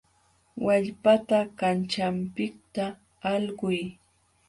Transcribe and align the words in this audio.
Wallpata 0.65 1.37
kanćhanpiqta 1.59 2.85
alquy. 3.31 3.77